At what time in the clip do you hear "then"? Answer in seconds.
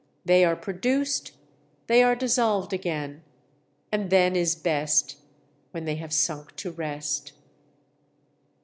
4.09-4.35